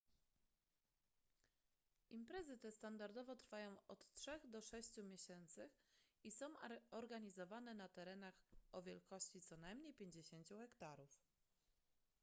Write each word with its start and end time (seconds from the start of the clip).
imprezy 2.09 2.57
te 2.57 2.71
standardowo 2.71 3.35
trwają 3.35 3.75
od 3.87 4.13
trzech 4.13 4.47
do 4.47 4.61
sześciu 4.61 5.03
miesięcy 5.03 5.69
i 6.23 6.31
są 6.31 6.45
organizowane 6.91 7.73
na 7.73 7.87
terenach 7.89 8.41
o 8.71 8.81
wielkości 8.81 9.41
co 9.41 9.57
najmniej 9.57 9.93
50 9.93 10.49
hektarów 10.49 11.21